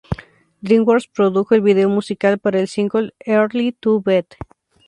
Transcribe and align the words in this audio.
Dreamworks 0.63 1.07
produjo 1.07 1.53
el 1.53 1.61
video 1.61 1.87
musical 1.87 2.39
para 2.39 2.59
el 2.59 2.67
single 2.67 3.13
"Early 3.19 3.71
to 3.71 4.01
Bed". 4.01 4.25